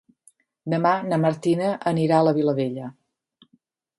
[0.73, 2.87] Demà na Martina anirà a la Vilavella.